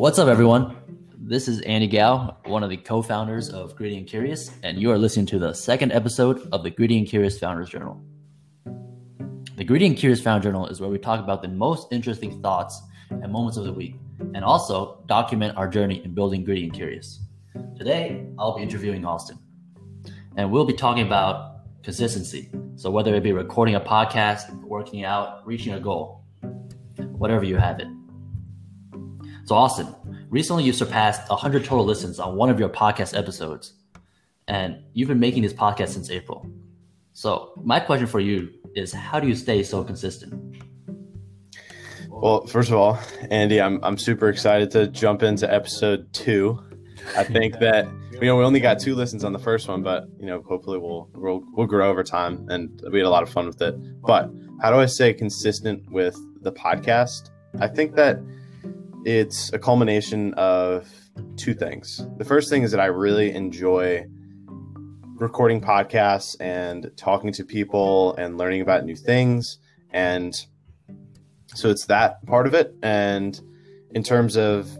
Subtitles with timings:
[0.00, 0.78] What's up, everyone?
[1.18, 4.90] This is Andy Gao, one of the co founders of Greedy and Curious, and you
[4.90, 8.02] are listening to the second episode of the Greedy and Curious Founders Journal.
[9.56, 12.80] The Greedy and Curious Founder Journal is where we talk about the most interesting thoughts
[13.10, 13.96] and moments of the week,
[14.34, 17.20] and also document our journey in building Greedy and Curious.
[17.76, 19.38] Today, I'll be interviewing Austin,
[20.38, 22.48] and we'll be talking about consistency.
[22.76, 26.24] So, whether it be recording a podcast, working out, reaching a goal,
[26.96, 27.88] whatever you have it.
[29.50, 29.92] So, Austin,
[30.28, 33.72] recently you surpassed 100 total listens on one of your podcast episodes,
[34.46, 36.46] and you've been making this podcast since April.
[37.14, 40.62] So, my question for you is how do you stay so consistent?
[42.08, 46.62] Well, first of all, Andy, I'm, I'm super excited to jump into episode two.
[47.16, 50.04] I think that you know we only got two listens on the first one, but
[50.20, 53.28] you know hopefully we'll we'll we'll grow over time, and we had a lot of
[53.28, 53.74] fun with it.
[54.00, 54.30] But
[54.62, 57.30] how do I stay consistent with the podcast?
[57.58, 58.20] I think that
[59.04, 60.88] it's a culmination of
[61.36, 62.04] two things.
[62.18, 64.06] The first thing is that I really enjoy
[65.16, 69.58] recording podcasts and talking to people and learning about new things.
[69.90, 70.34] And
[71.54, 72.74] so it's that part of it.
[72.82, 73.40] And
[73.90, 74.70] in terms of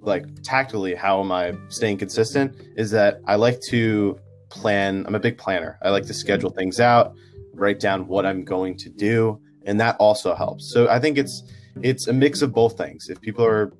[0.00, 2.54] like tactically, how am I staying consistent?
[2.76, 4.18] Is that I like to
[4.50, 5.78] plan, I'm a big planner.
[5.82, 7.14] I like to schedule things out,
[7.54, 9.40] write down what I'm going to do.
[9.66, 10.72] And that also helps.
[10.72, 11.42] So I think it's,
[11.82, 13.08] it's a mix of both things.
[13.08, 13.72] If people are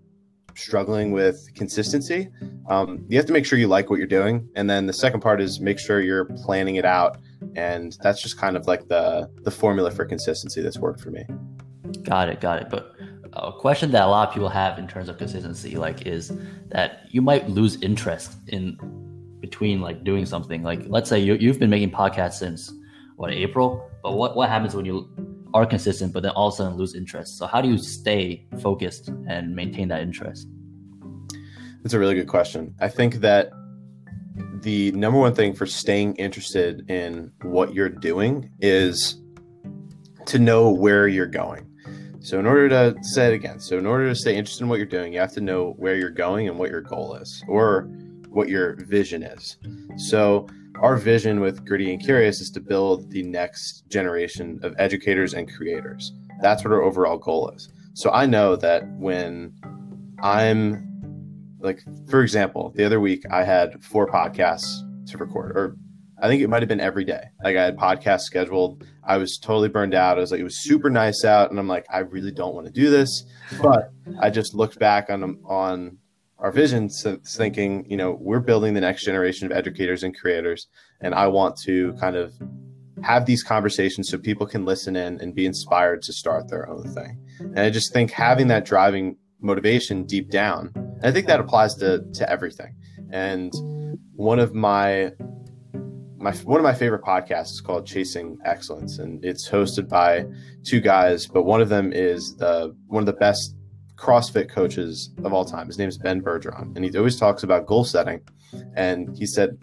[0.55, 2.29] struggling with consistency,
[2.69, 5.21] um, you have to make sure you like what you're doing, and then the second
[5.21, 7.19] part is make sure you're planning it out,
[7.57, 11.25] and that's just kind of like the the formula for consistency that's worked for me.
[12.03, 12.69] Got it, got it.
[12.71, 12.95] But
[13.33, 16.33] a question that a lot of people have in terms of consistency, like, is
[16.69, 18.77] that you might lose interest in
[19.41, 20.63] between like doing something.
[20.63, 22.73] Like, let's say you, you've been making podcasts since
[23.17, 25.09] what April, but what what happens when you
[25.55, 27.39] are consistent, but then all of a sudden lose interest.
[27.39, 30.49] So how do you stay focused and maintain that interest?
[31.83, 32.75] That's a really good question.
[32.81, 33.51] I think that
[34.63, 39.21] the number one thing for staying interested in what you're doing is
[40.27, 41.67] to know where you're going.
[42.21, 44.79] So, in order to say it again, so in order to stay interested in what
[44.79, 47.83] you're doing, you have to know where you're going and what your goal is or
[48.29, 49.57] what your vision is.
[49.97, 50.47] So,
[50.81, 55.53] our vision with Gritty and Curious is to build the next generation of educators and
[55.53, 56.13] creators.
[56.41, 57.73] That's what our overall goal is.
[57.95, 59.53] So I know that when
[60.23, 60.85] I'm
[61.61, 65.77] like, for example, the other week I had four podcasts to record, or
[66.21, 67.23] I think it might have been every day.
[67.43, 68.85] Like I had podcasts scheduled.
[69.05, 70.19] I was totally burned out.
[70.19, 72.67] I was like, it was super nice out, and I'm like, I really don't want
[72.67, 73.25] to do this.
[73.61, 73.91] But
[74.21, 75.99] I just looked back on them on
[76.39, 80.69] our vision thinking you know we're building the next generation of educators and creators
[81.01, 82.33] and i want to kind of
[83.03, 86.83] have these conversations so people can listen in and be inspired to start their own
[86.95, 90.73] thing and i just think having that driving motivation deep down
[91.03, 92.75] i think that applies to to everything
[93.11, 93.53] and
[94.15, 95.13] one of my
[96.19, 100.25] my one of my favorite podcasts is called Chasing Excellence, and it's hosted by
[100.65, 101.27] two guys.
[101.27, 103.55] But one of them is the one of the best
[103.99, 105.67] CrossFit coaches of all time.
[105.67, 108.21] His name is Ben Bergeron, and he always talks about goal setting.
[108.75, 109.59] And he said,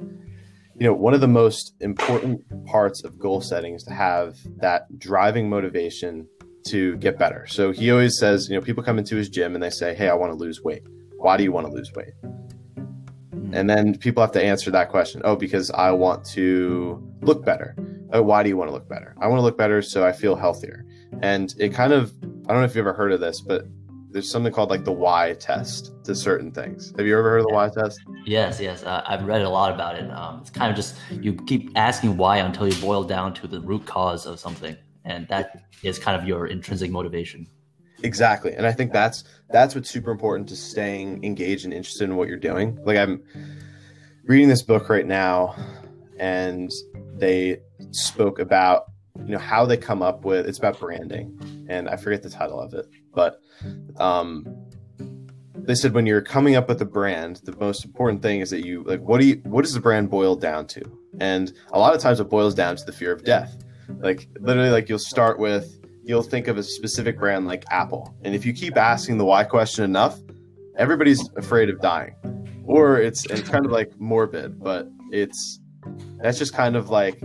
[0.77, 4.99] you know, one of the most important parts of goal setting is to have that
[4.99, 6.27] driving motivation
[6.67, 7.45] to get better.
[7.47, 10.09] So he always says, you know, people come into his gym and they say, hey,
[10.09, 10.83] I want to lose weight.
[11.17, 12.13] Why do you want to lose weight?
[12.25, 13.53] Hmm.
[13.53, 15.21] And then people have to answer that question.
[15.23, 17.75] Oh, because I want to look better.
[18.11, 19.15] Oh, why do you want to look better?
[19.21, 20.85] I want to look better so I feel healthier.
[21.21, 22.11] And it kind of,
[22.47, 23.65] I don't know if you've ever heard of this, but
[24.15, 26.93] there's something called like the why test to certain things.
[26.95, 27.99] Have you ever heard of the why test?
[28.25, 28.81] Yes, yes.
[28.81, 30.09] Uh, I've read a lot about it.
[30.09, 33.59] Um, it's kind of just you keep asking why until you boil down to the
[33.59, 37.45] root cause of something, and that is kind of your intrinsic motivation.
[38.03, 42.15] Exactly, and I think that's that's what's super important to staying engaged and interested in
[42.15, 42.79] what you're doing.
[42.85, 43.21] Like I'm
[44.23, 45.57] reading this book right now,
[46.17, 46.71] and
[47.17, 47.57] they
[47.91, 48.85] spoke about
[49.25, 52.61] you know how they come up with it's about branding, and I forget the title
[52.61, 52.85] of it,
[53.15, 53.41] but
[53.97, 54.45] um,
[55.55, 58.65] they said when you're coming up with a brand, the most important thing is that
[58.65, 60.81] you like what do you what does the brand boil down to?
[61.19, 63.57] And a lot of times it boils down to the fear of death.
[63.99, 68.35] Like literally, like you'll start with you'll think of a specific brand like Apple, and
[68.35, 70.19] if you keep asking the why question enough,
[70.77, 72.15] everybody's afraid of dying,
[72.65, 75.59] or it's it's kind of like morbid, but it's
[76.17, 77.21] that's just kind of like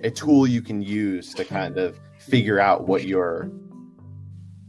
[0.00, 3.50] a tool you can use to kind of figure out what your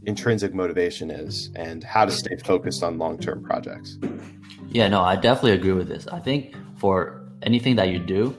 [0.04, 3.98] intrinsic motivation is and how to stay focused on long-term projects.
[4.68, 6.06] Yeah, no, I definitely agree with this.
[6.08, 8.36] I think for anything that you do,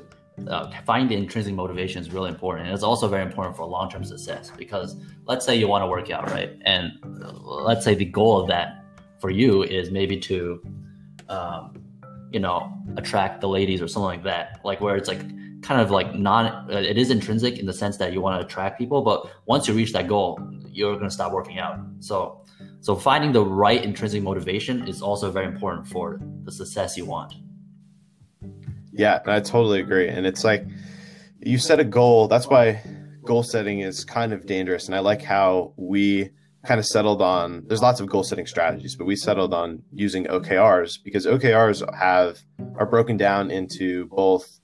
[0.47, 2.67] uh, finding the intrinsic motivation is really important.
[2.67, 4.95] And it's also very important for long term success because
[5.25, 6.57] let's say you want to work out, right?
[6.65, 6.93] And
[7.43, 8.85] let's say the goal of that
[9.19, 10.61] for you is maybe to,
[11.27, 11.83] um,
[12.31, 14.61] you know, attract the ladies or something like that.
[14.63, 15.21] Like where it's like
[15.61, 18.77] kind of like non, it is intrinsic in the sense that you want to attract
[18.77, 20.39] people, but once you reach that goal,
[20.71, 21.79] you're going to stop working out.
[21.99, 22.43] So,
[22.81, 27.33] so finding the right intrinsic motivation is also very important for the success you want.
[28.91, 30.07] Yeah, I totally agree.
[30.07, 30.65] And it's like
[31.39, 32.27] you set a goal.
[32.27, 32.81] That's why
[33.23, 34.87] goal setting is kind of dangerous.
[34.87, 36.31] And I like how we
[36.65, 40.25] kind of settled on there's lots of goal setting strategies, but we settled on using
[40.25, 42.39] OKRs because OKRs have
[42.75, 44.59] are broken down into both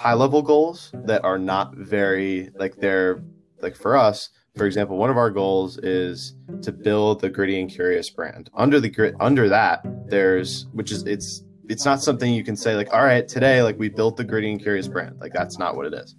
[0.00, 3.22] high level goals that are not very like they're
[3.60, 7.70] like for us for example one of our goals is to build the gritty and
[7.70, 8.48] curious brand.
[8.54, 12.76] Under the grit under that there's which is it's it's not something you can say
[12.76, 15.20] like all right today like we built the gritty and curious brand.
[15.20, 16.16] Like that's not what it is.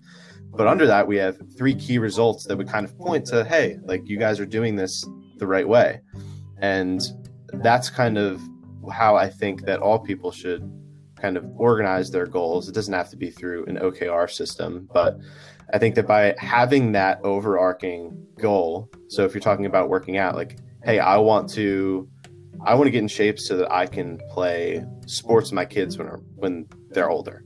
[0.51, 3.80] But under that we have three key results that would kind of point to hey
[3.83, 5.04] like you guys are doing this
[5.38, 6.01] the right way.
[6.60, 7.01] And
[7.63, 8.39] that's kind of
[8.92, 10.63] how i think that all people should
[11.21, 15.18] kind of organize their goals it doesn't have to be through an okr system but
[15.73, 20.35] i think that by having that overarching goal so if you're talking about working out
[20.35, 22.07] like hey i want to
[22.63, 25.97] I want to get in shape so that I can play sports with my kids
[25.97, 27.44] when when they're older.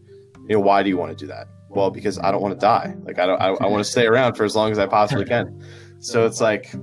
[0.48, 1.48] You know, why do you want to do that?
[1.70, 2.96] Well, because I don't want to die.
[3.04, 3.42] Like I don't.
[3.42, 5.64] I, I want to stay around for as long as I possibly can.
[6.00, 6.74] So it's like,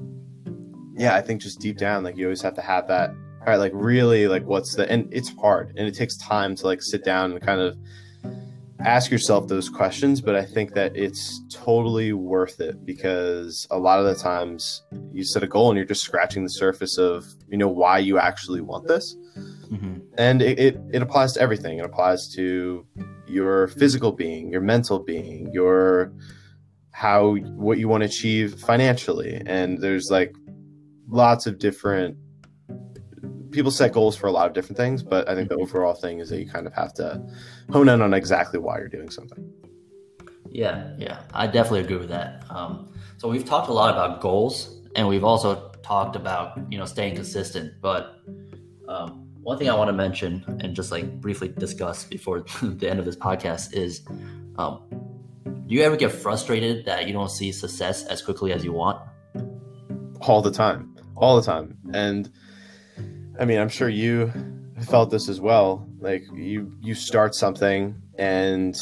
[0.95, 3.15] yeah, I think just deep down, like you always have to have that.
[3.43, 4.89] All right, like really, like what's the?
[4.89, 7.77] And it's hard, and it takes time to like sit down and kind of
[8.85, 13.99] ask yourself those questions, but I think that it's totally worth it because a lot
[13.99, 17.59] of the times you set a goal and you're just scratching the surface of you
[17.59, 19.17] know why you actually want this,
[19.69, 19.99] mm-hmm.
[20.19, 21.79] and it, it, it applies to everything.
[21.79, 22.87] It applies to
[23.27, 26.13] your physical being, your mental being, your
[26.93, 30.33] how what you want to achieve financially, and there's like
[31.09, 32.17] lots of different
[33.53, 36.19] people set goals for a lot of different things, but I think the overall thing
[36.19, 37.23] is that you kind of have to
[37.71, 39.53] hone in on exactly why you're doing something.
[40.51, 42.45] Yeah, yeah, I definitely agree with that.
[42.51, 46.85] Um, so we've talked a lot about goals, and we've also talked about you know
[46.85, 47.75] staying consistent.
[47.81, 48.21] But
[48.89, 52.99] um, one thing I want to mention and just like briefly discuss before the end
[52.99, 54.03] of this podcast is,
[54.57, 54.83] um,
[55.45, 59.01] do you ever get frustrated that you don't see success as quickly as you want?
[60.21, 62.31] All the time, all the time, and
[63.39, 64.33] I mean, I'm sure you
[64.83, 65.87] felt this as well.
[66.01, 68.79] Like you you start something and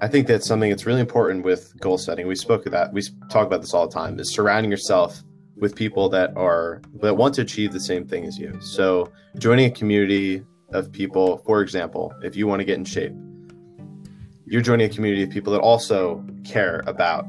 [0.00, 2.26] I think that's something that's really important with goal setting.
[2.26, 2.92] We spoke of that.
[2.92, 4.18] We talk about this all the time.
[4.18, 5.22] Is surrounding yourself
[5.56, 8.58] with people that are that want to achieve the same thing as you.
[8.60, 10.42] So, joining a community
[10.72, 13.12] of people, for example, if you want to get in shape,
[14.46, 17.26] you're joining a community of people that also care about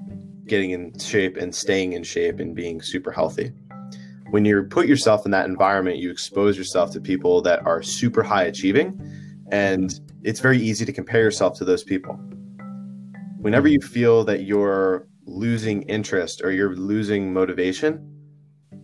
[0.47, 3.51] getting in shape and staying in shape and being super healthy
[4.31, 8.23] when you put yourself in that environment, you expose yourself to people that are super
[8.23, 8.99] high achieving,
[9.51, 12.13] and it's very easy to compare yourself to those people.
[13.39, 18.07] Whenever you feel that you're losing interest or you're losing motivation,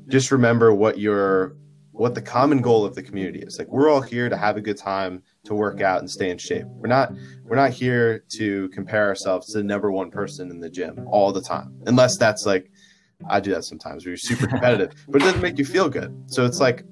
[0.09, 1.55] just remember what your
[1.91, 3.57] what the common goal of the community is.
[3.57, 6.37] Like we're all here to have a good time, to work out and stay in
[6.37, 6.65] shape.
[6.67, 7.13] We're not
[7.45, 11.31] we're not here to compare ourselves to the number one person in the gym all
[11.31, 11.81] the time.
[11.85, 12.69] Unless that's like
[13.29, 16.15] I do that sometimes where you're super competitive, but it doesn't make you feel good.
[16.27, 16.83] So it's like,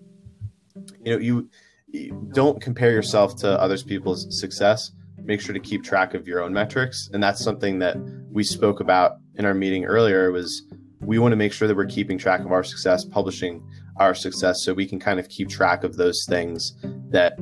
[1.04, 1.50] you know, you,
[1.88, 4.92] you don't compare yourself to others people's success.
[5.24, 7.10] Make sure to keep track of your own metrics.
[7.14, 7.98] And that's something that
[8.32, 10.64] we spoke about in our meeting earlier was
[11.00, 13.64] we want to make sure that we're keeping track of our success, publishing
[13.98, 16.76] our success so we can kind of keep track of those things
[17.10, 17.38] that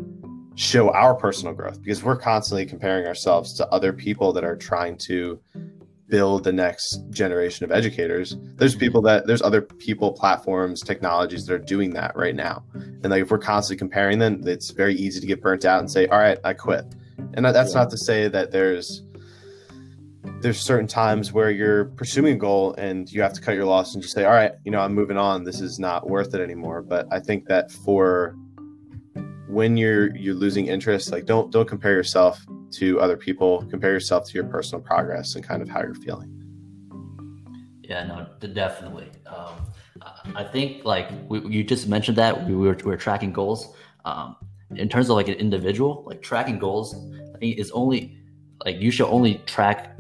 [0.56, 4.96] show our personal growth because we're constantly comparing ourselves to other people that are trying
[4.96, 5.40] to
[6.10, 11.54] build the next generation of educators there's people that there's other people platforms technologies that
[11.54, 12.64] are doing that right now.
[12.74, 15.90] And like if we're constantly comparing them it's very easy to get burnt out and
[15.90, 16.86] say all right i quit.
[17.36, 19.04] And that's not to say that there's
[20.42, 23.94] there's certain times where you're pursuing a goal and you have to cut your loss
[23.94, 25.44] and just say all right you know i'm moving on.
[25.44, 26.82] This is not worth it anymore.
[26.82, 28.36] But i think that for
[29.48, 34.28] when you're you're losing interest like don't don't compare yourself to other people compare yourself
[34.28, 36.30] to your personal progress and kind of how you're feeling.
[37.84, 39.10] Yeah no definitely.
[39.28, 39.56] Um,
[40.36, 43.74] i think like we, you just mentioned that we were, we tracking goals.
[44.06, 44.36] Um,
[44.76, 46.96] in terms of like an individual like tracking goals
[47.36, 48.18] i think is only
[48.66, 50.00] like you should only track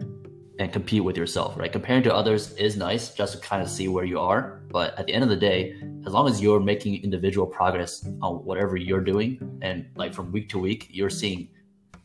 [0.59, 1.71] and compete with yourself right?
[1.71, 5.05] Comparing to others is nice just to kind of see where you are but at
[5.07, 5.75] the end of the day
[6.05, 10.49] as long as you're making individual progress on whatever you're doing and like from week
[10.49, 11.49] to week you're seeing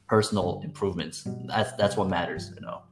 [0.08, 2.82] personal improvements that's that's what matters you know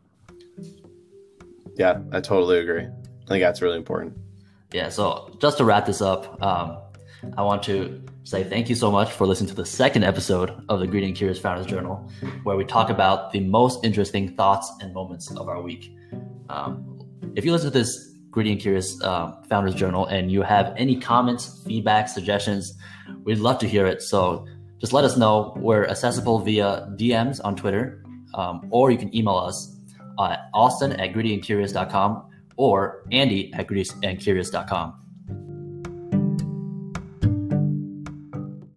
[1.77, 4.17] yeah i totally agree i think that's really important
[4.73, 6.79] yeah so just to wrap this up um,
[7.37, 10.81] I want to say thank you so much for listening to the second episode of
[10.81, 11.97] the Greedy and Curious Founders Journal,
[12.43, 15.97] where we talk about the most interesting thoughts and moments of our week.
[16.49, 17.01] Um,
[17.35, 20.99] if you listen to this Greedy and Curious uh, Founders Journal and you have any
[20.99, 22.75] comments, feedback, suggestions,
[23.25, 24.03] we'd love to hear it.
[24.03, 24.47] So
[24.87, 25.53] just let us know.
[25.57, 29.75] We're accessible via DMs on Twitter, um, or you can email us
[30.21, 35.06] at austin at greedyandcurious.com or andy at greedyandcurious.com.